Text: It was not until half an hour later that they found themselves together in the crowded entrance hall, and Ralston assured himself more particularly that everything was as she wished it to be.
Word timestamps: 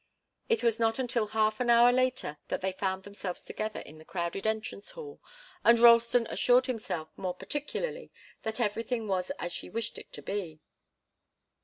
It 0.49 0.63
was 0.63 0.79
not 0.79 0.97
until 0.97 1.27
half 1.27 1.59
an 1.59 1.69
hour 1.69 1.91
later 1.91 2.39
that 2.47 2.61
they 2.61 2.71
found 2.71 3.03
themselves 3.03 3.45
together 3.45 3.81
in 3.81 3.99
the 3.99 4.03
crowded 4.03 4.47
entrance 4.47 4.89
hall, 4.89 5.21
and 5.63 5.77
Ralston 5.77 6.25
assured 6.31 6.65
himself 6.65 7.09
more 7.15 7.35
particularly 7.35 8.11
that 8.41 8.59
everything 8.59 9.07
was 9.07 9.29
as 9.37 9.53
she 9.53 9.69
wished 9.69 9.99
it 9.99 10.11
to 10.13 10.23
be. 10.23 10.59